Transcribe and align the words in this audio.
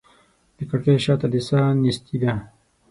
د 0.57 0.59
کړکۍ 0.69 0.97
شاته 1.05 1.27
د 1.33 1.35
ساه 1.47 1.69
نیستي 1.83 2.17
ده 2.23 2.33